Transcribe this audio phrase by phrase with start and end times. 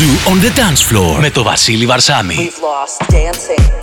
[0.00, 2.34] Zoo on the Dance Floor με το Βασίλη Βαρσάμη.
[2.34, 3.79] We've lost dancing.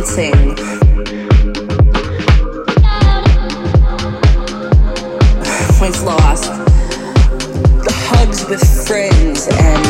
[0.00, 0.32] Dancing.
[5.80, 6.44] We've lost
[7.84, 9.86] the hugs with friends and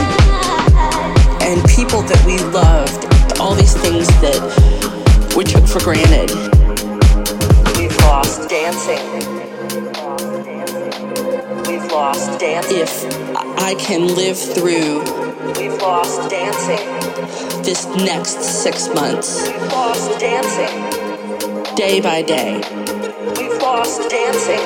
[1.42, 3.06] and people that we loved.
[3.40, 4.40] All these things that
[5.36, 6.30] we took for granted.
[7.78, 9.04] We've lost dancing.
[11.68, 12.80] We've lost dancing.
[12.80, 13.04] If
[13.58, 14.79] I can live through
[17.62, 19.48] this next six months.
[19.48, 20.74] We've lost dancing.
[21.76, 22.54] Day by day.
[23.36, 24.64] We've lost dancing.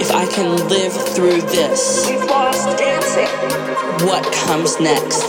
[0.00, 3.30] If I can live through this, we've lost dancing.
[4.06, 5.26] What comes next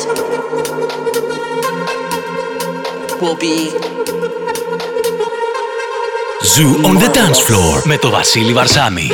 [3.22, 3.58] will be.
[6.54, 9.12] Zoo on the dance floor με το Βασίλη Βαρσάμη.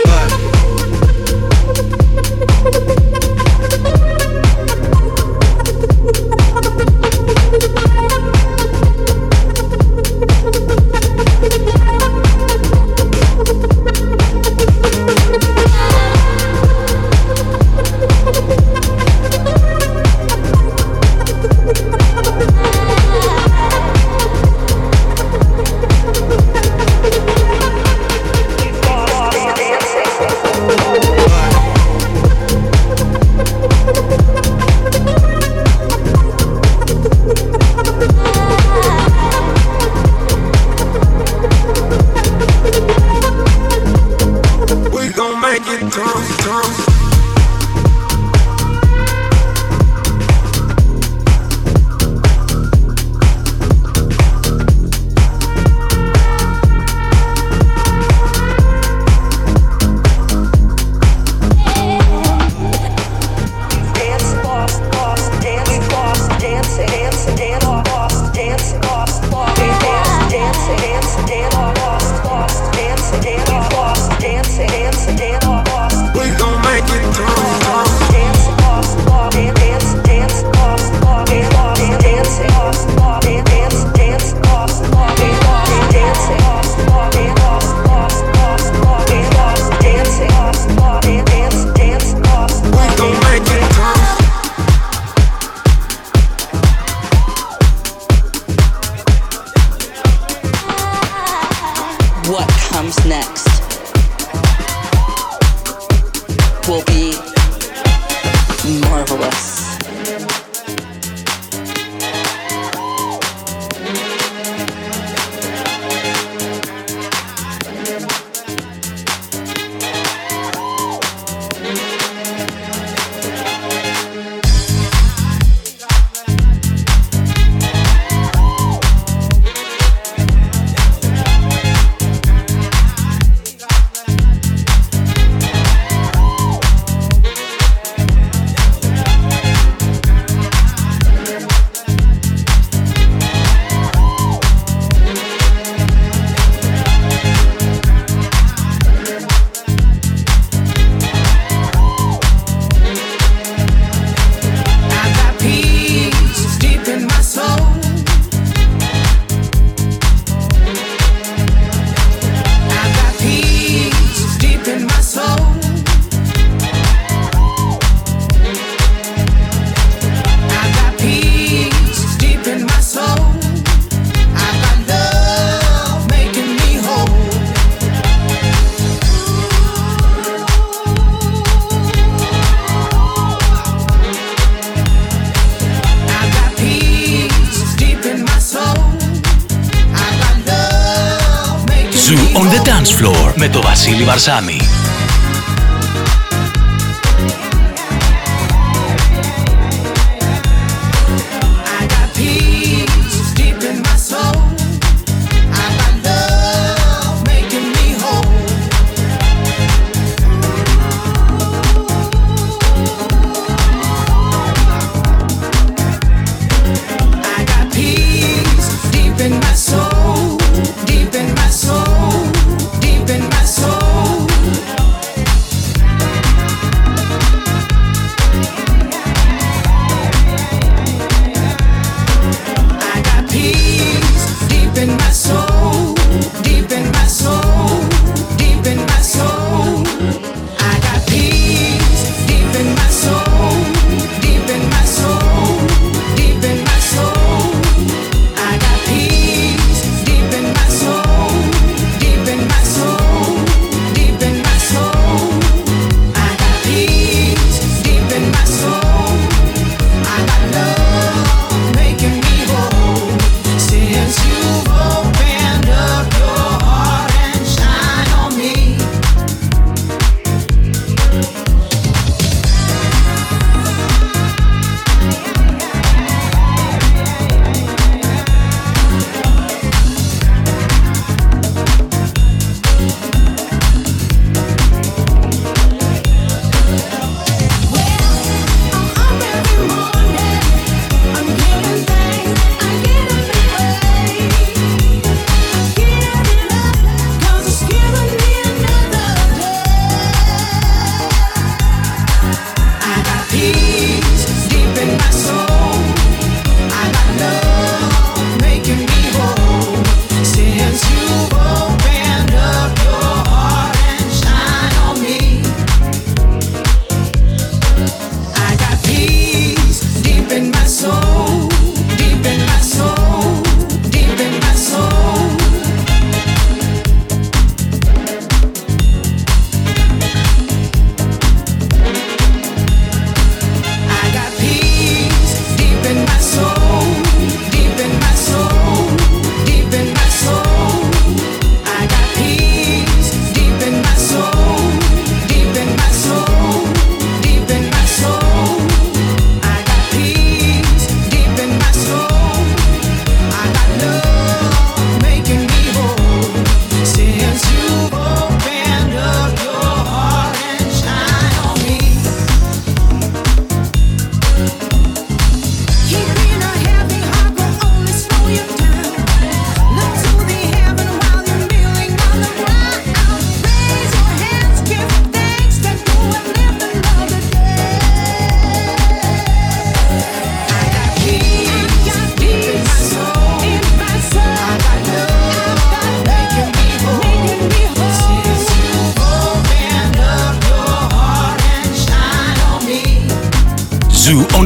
[194.16, 194.74] Marzami.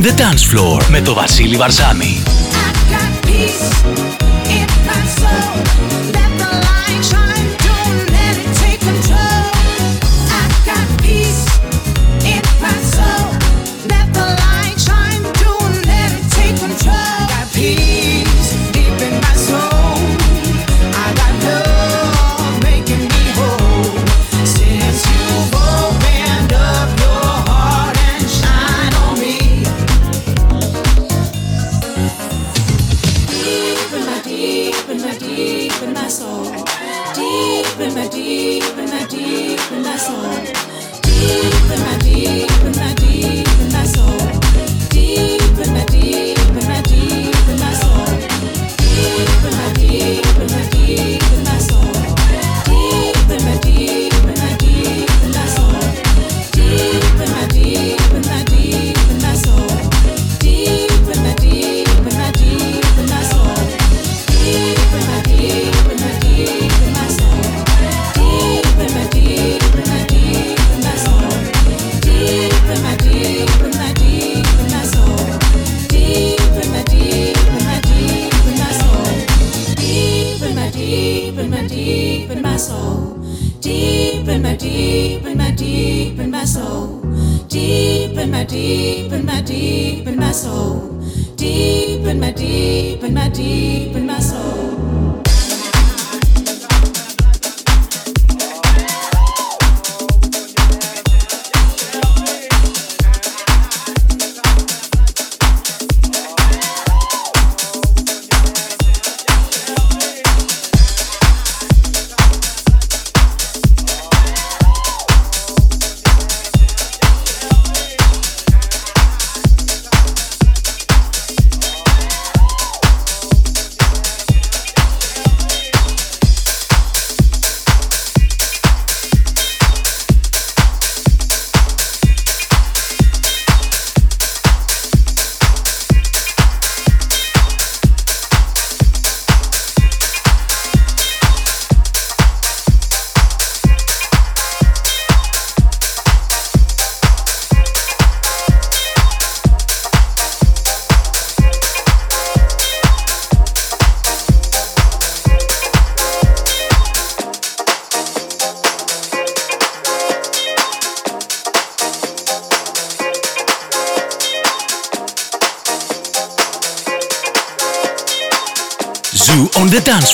[0.02, 2.24] The Dance Floor με το Βασίλη Βαρζάμι.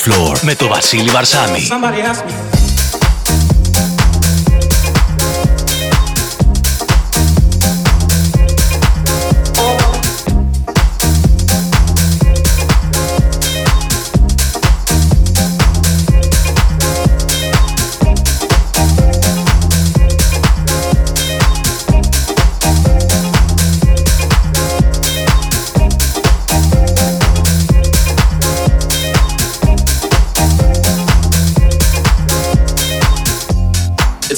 [0.05, 1.67] Floor με το Βασίλη Βαρσάμι.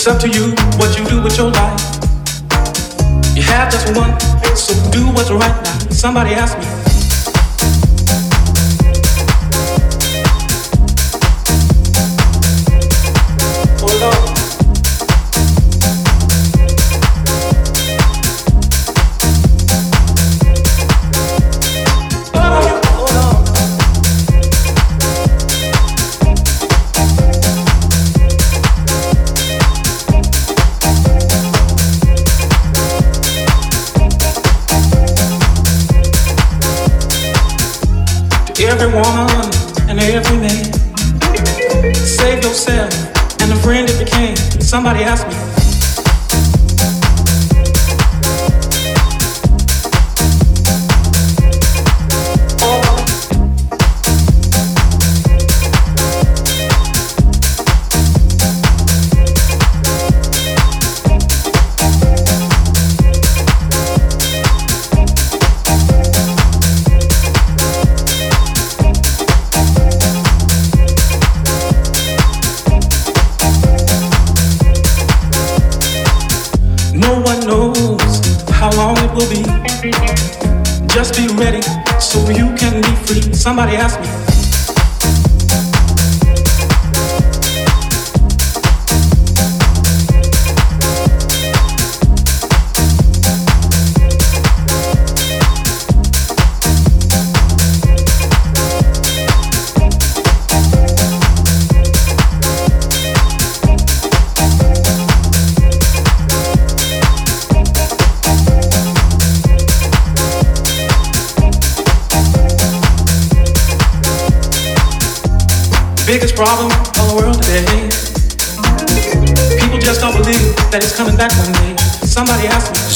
[0.08, 1.82] It's up to you what you do with your life.
[3.36, 4.18] You have just one,
[4.56, 5.80] so do what's right now.
[5.90, 6.67] Somebody asked me.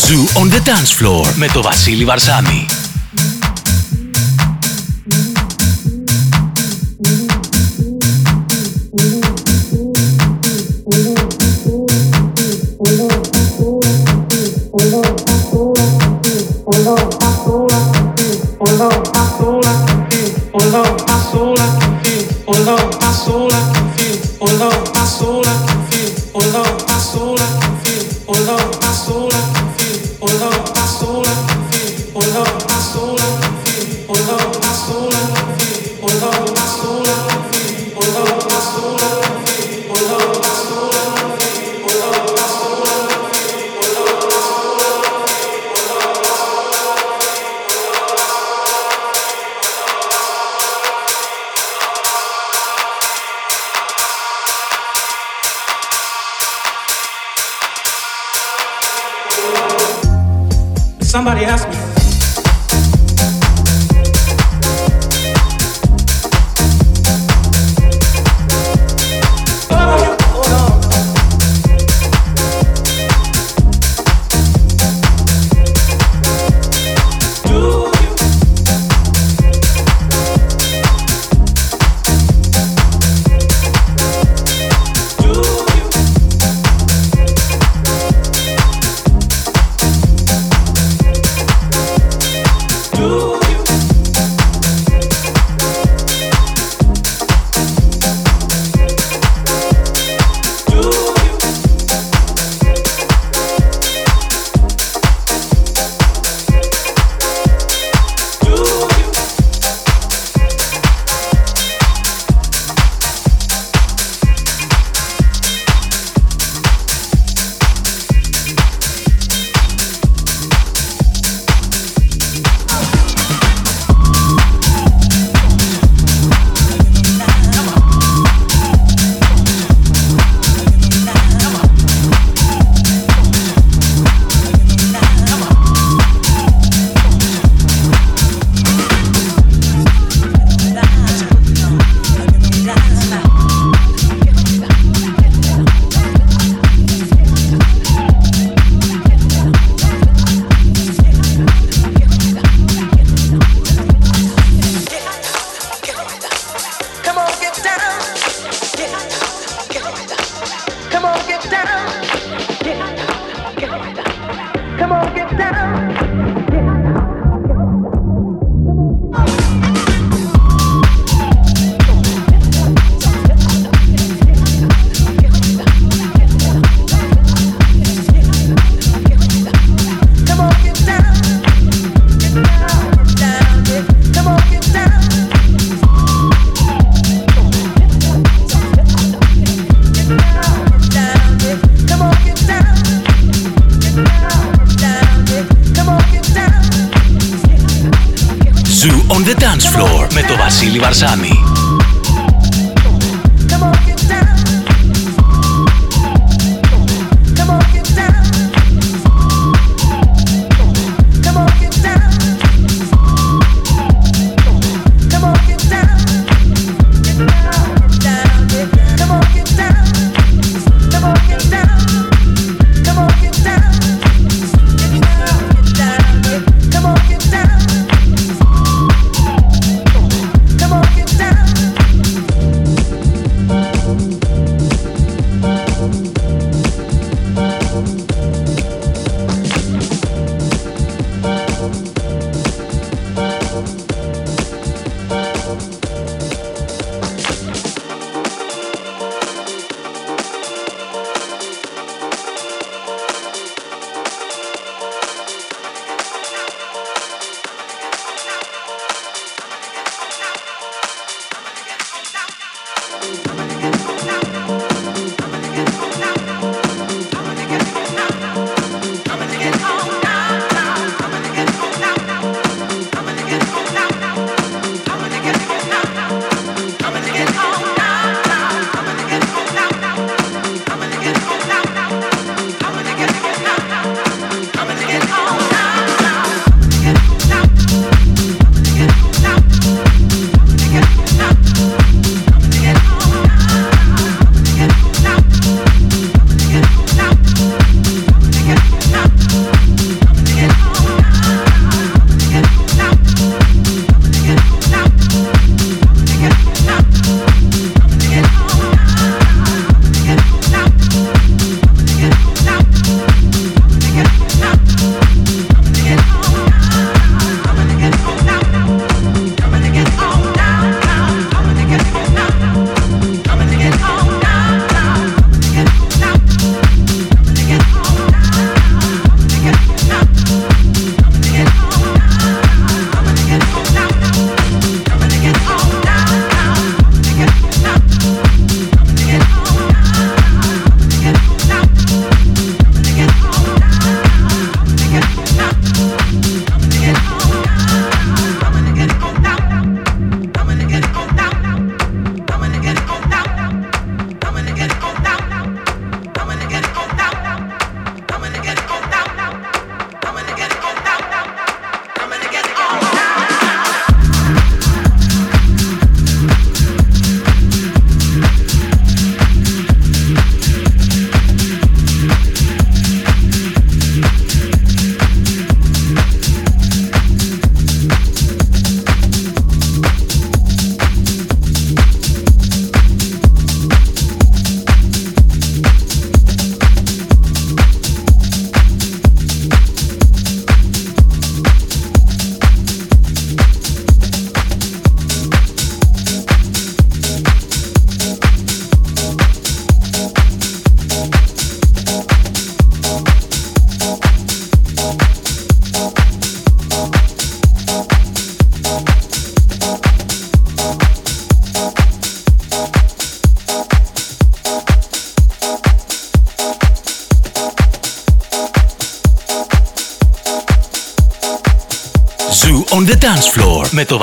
[0.05, 2.80] Zoo on the dance floor με το Βασίλη Βαρσάμι.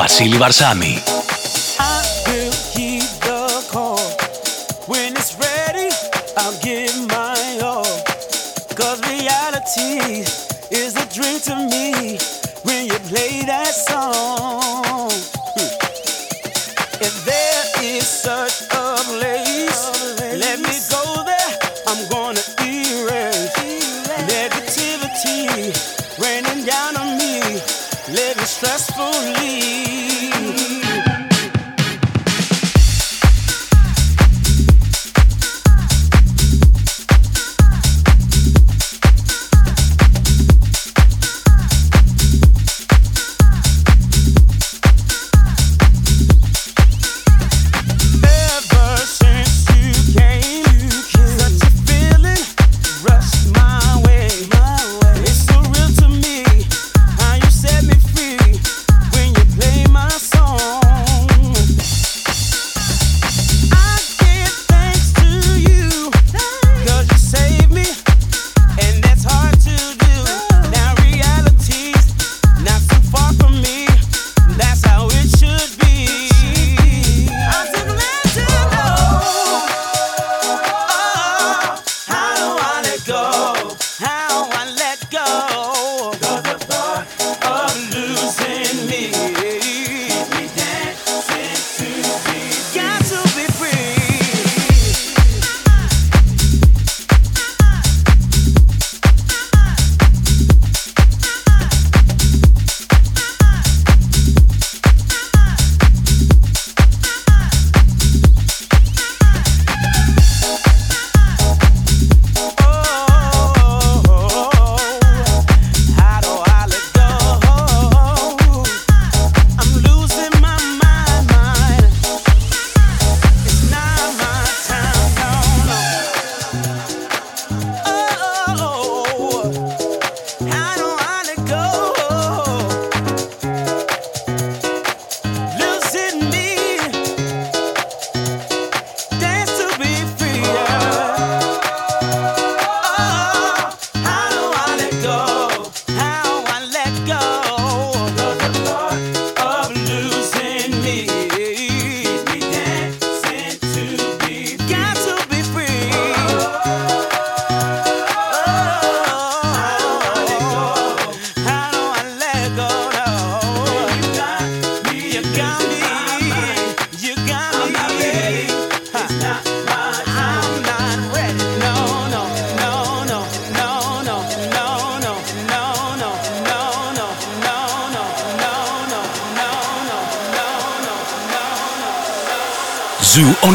[0.09, 1.17] Basili Barsami.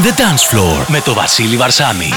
[0.04, 2.14] The dance floor με το Βασίλη Βαρσάμι.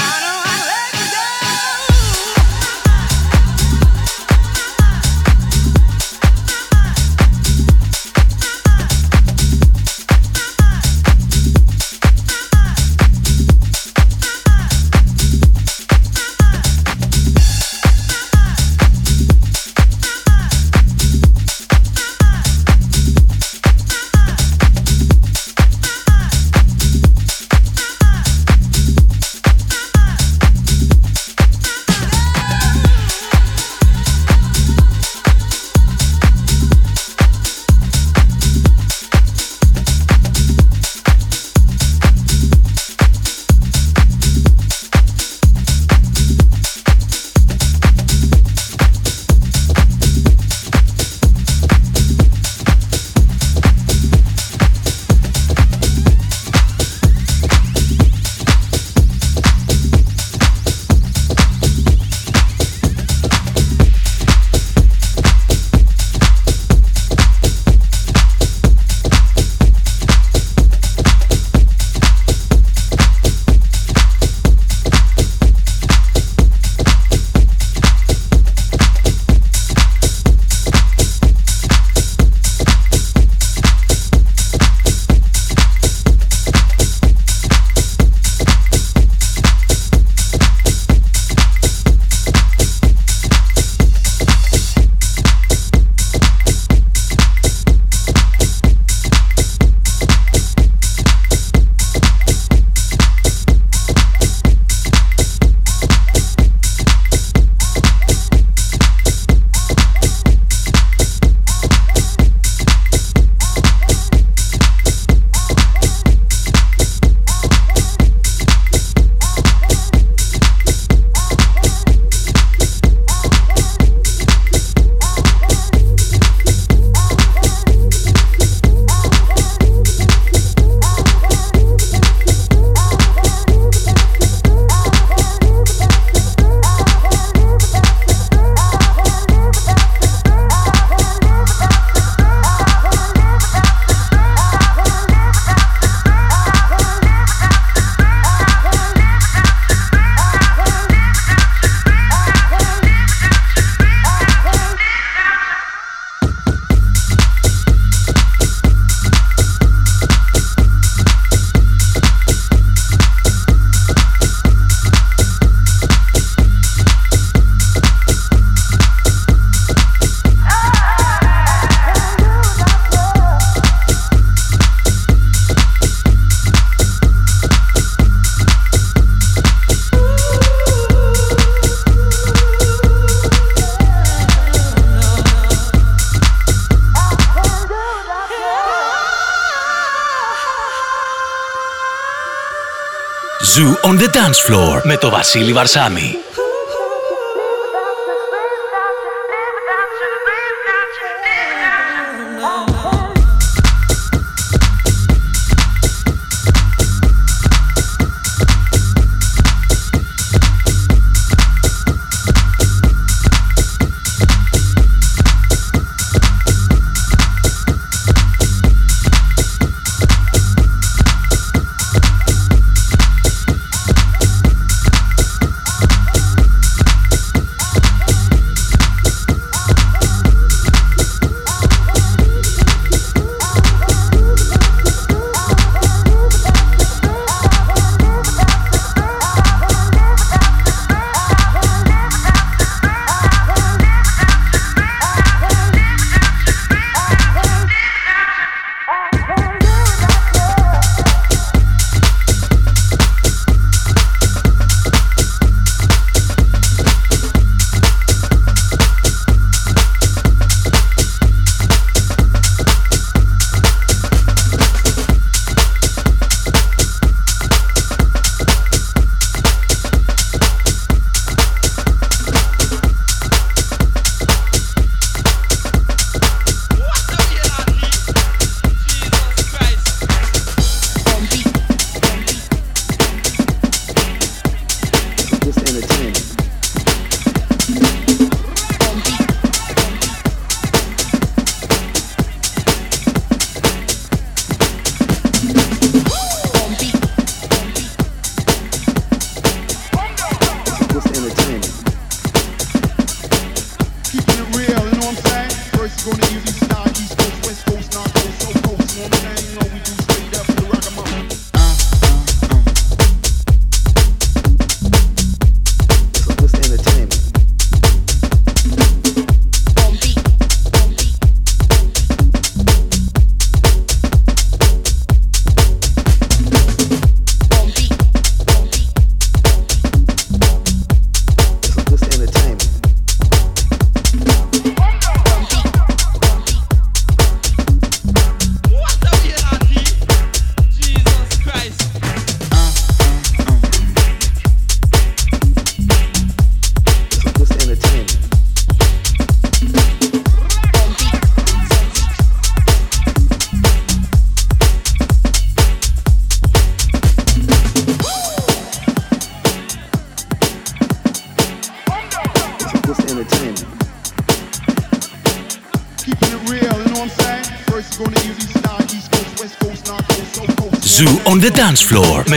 [193.65, 196.26] On the dance floor με το Βασίλη Βαρσάμι.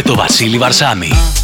[0.03, 1.40] Με το Βασίλη Βαρσάμι.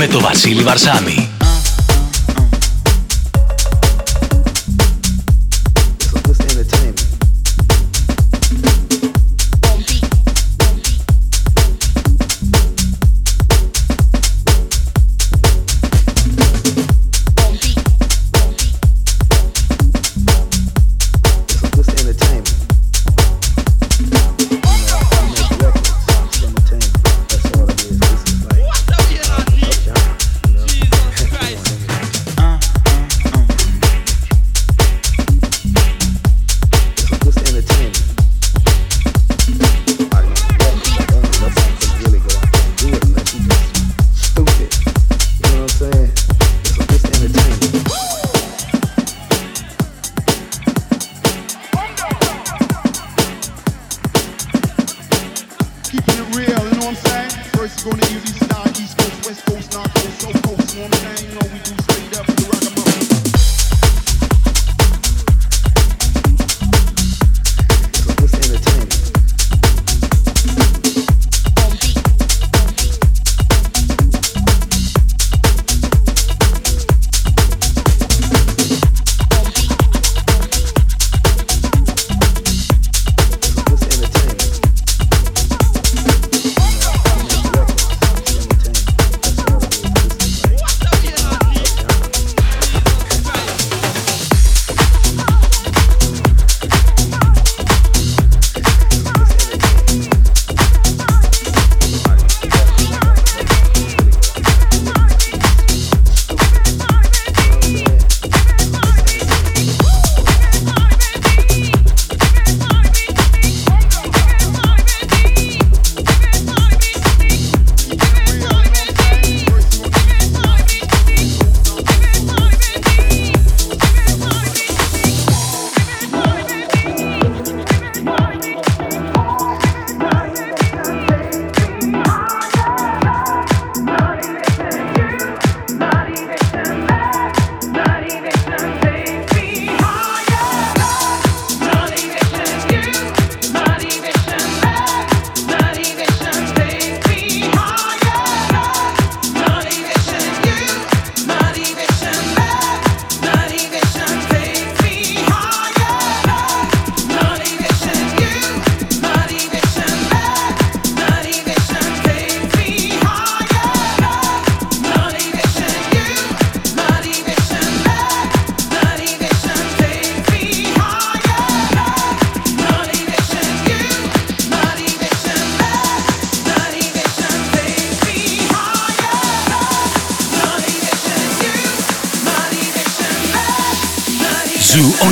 [0.00, 1.29] Με το Βασίλη Βαρσάμι.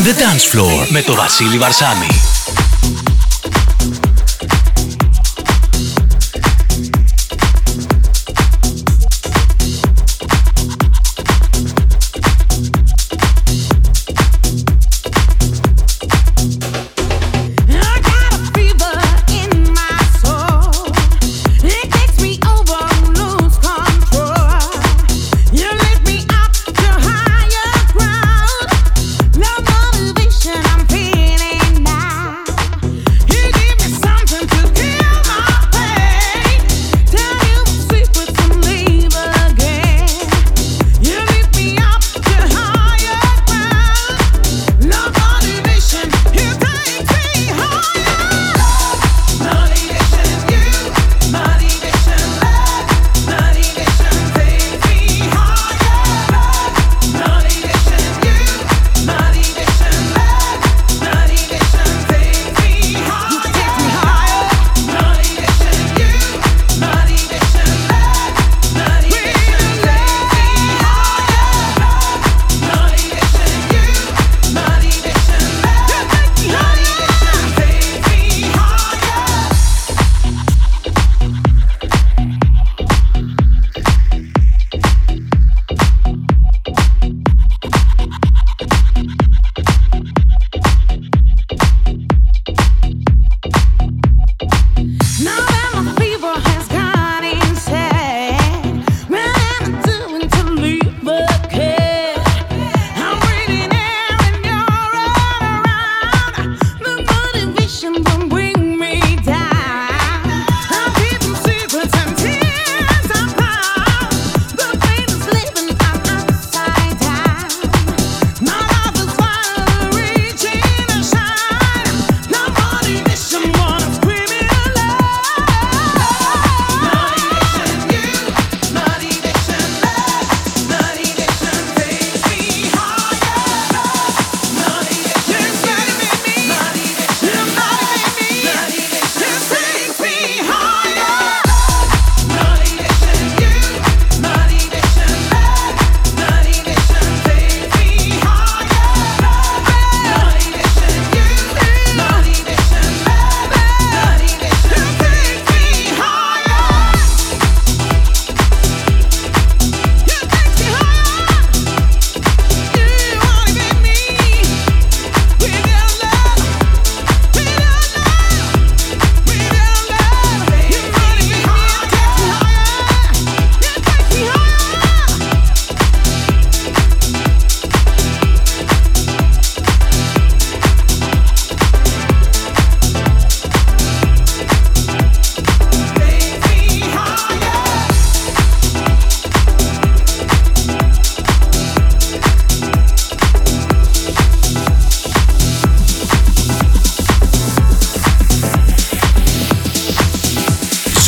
[0.09, 2.07] The dance floor με το Βασίλη Βαρσάμι.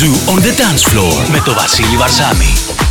[0.01, 2.90] Zoo on the Dance Floor με το Βασίλη Βαρζάμι.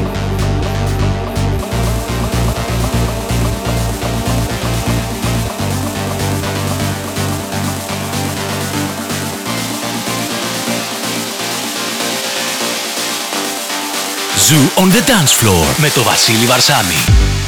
[14.51, 17.40] Ζου on the dance floor με το Βασίλη Βαρσάμι.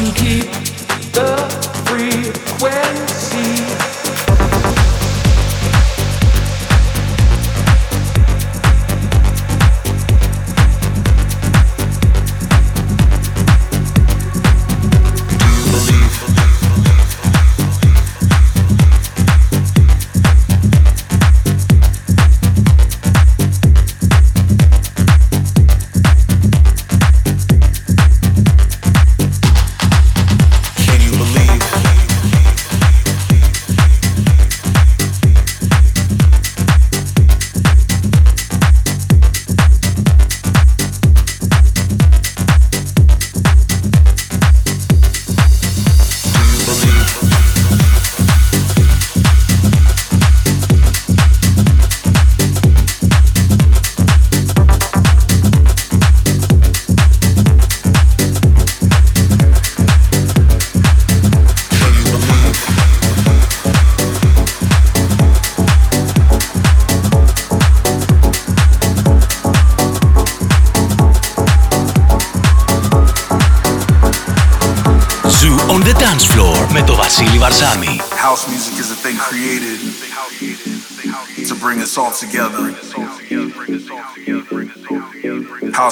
[0.00, 1.49] House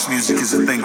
[0.08, 0.82] music is a thing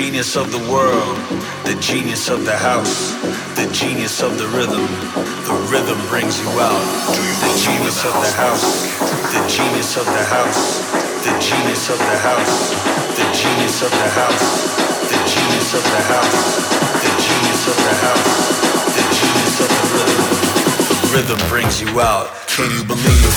[0.00, 1.14] genius of the world,
[1.68, 3.12] the genius of the house,
[3.52, 4.88] the genius of the rhythm.
[5.44, 6.88] The rhythm brings you out.
[7.44, 8.88] The genius of the house,
[9.28, 10.88] the genius of the house,
[11.20, 12.72] the genius of the house,
[13.12, 14.72] the genius of the house,
[15.12, 16.64] the genius of the house,
[17.04, 18.56] the genius of the house,
[18.96, 20.16] the genius of the rhythm.
[20.96, 22.32] The rhythm brings you out.
[22.48, 23.36] Can you believe?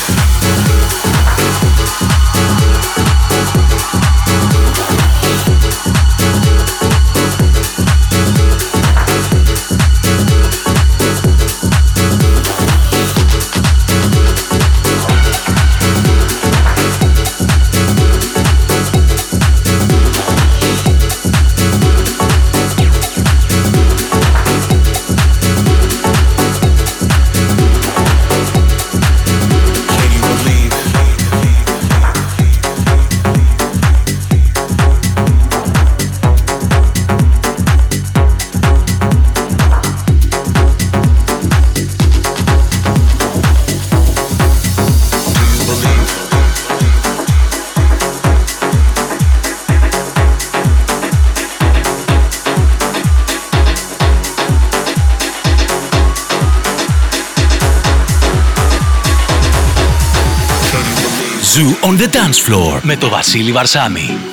[62.14, 64.33] Dance floor με το Βασίλη Βαρσάμι.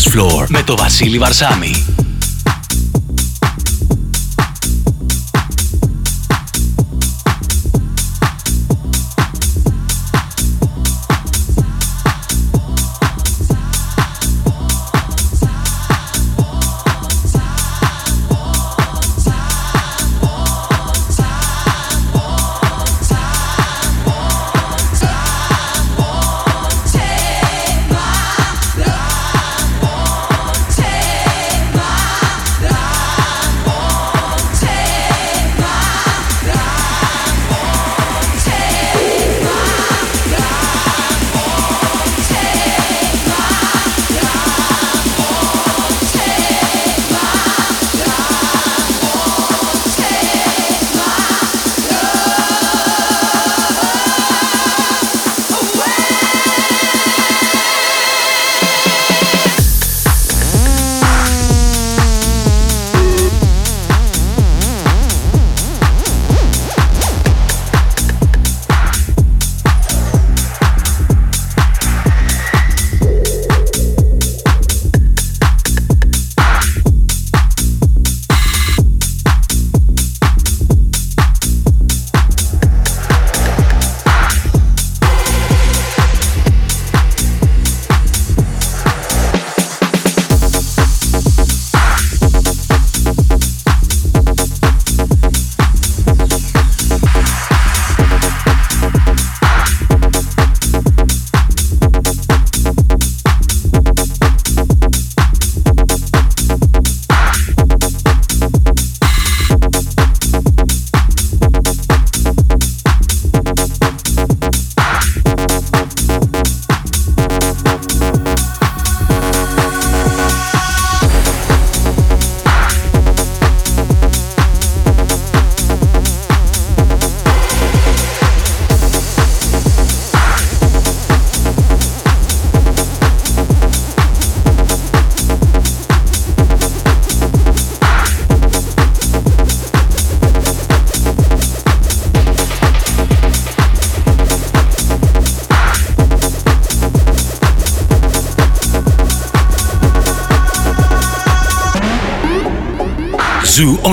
[0.00, 1.99] Dance floor με το Βασίλη Βαρσάμι.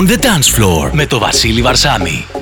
[0.08, 2.37] The dance floor με το Βασίλη Βαρσάμι.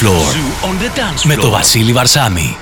[0.00, 0.24] Floor.
[0.34, 1.26] Zoo on the dance floor.
[1.26, 2.56] Με το Βασίλη Βαρσάμι.